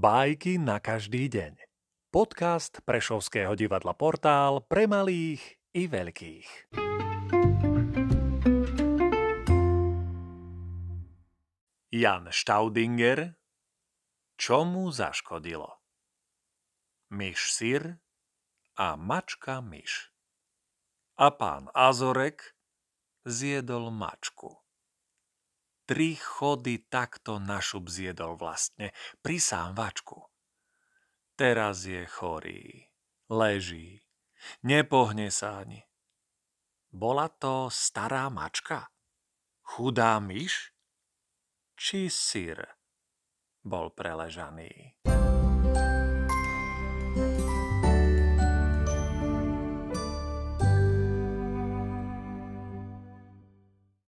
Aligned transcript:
Bajky 0.00 0.56
na 0.56 0.80
každý 0.80 1.28
deň. 1.28 1.60
Podcast 2.08 2.80
Prešovského 2.88 3.52
divadla 3.52 3.92
Portál 3.92 4.64
pre 4.64 4.88
malých 4.88 5.60
i 5.76 5.84
veľkých. 5.92 6.72
Jan 11.92 12.32
Staudinger 12.32 13.36
Čo 14.40 14.64
mu 14.64 14.88
zaškodilo? 14.88 15.68
Myš 17.12 17.52
syr 17.52 18.00
a 18.80 18.96
mačka 18.96 19.60
myš. 19.60 20.08
A 21.20 21.28
pán 21.28 21.68
Azorek 21.76 22.56
zjedol 23.28 23.92
mačku 23.92 24.64
tri 25.90 26.14
chody 26.14 26.86
takto 26.86 27.42
na 27.42 27.58
šup 27.58 27.90
zjedol 27.90 28.38
vlastne, 28.38 28.94
pri 29.26 29.42
váčku. 29.74 30.22
Teraz 31.34 31.82
je 31.82 32.06
chorý, 32.06 32.86
leží, 33.26 33.98
nepohne 34.62 35.34
sa 35.34 35.66
ani. 35.66 35.82
Bola 36.94 37.26
to 37.26 37.66
stará 37.74 38.30
mačka? 38.30 38.86
Chudá 39.66 40.22
myš? 40.22 40.70
Či 41.74 42.06
syr 42.06 42.62
bol 43.66 43.90
preležaný? 43.90 44.99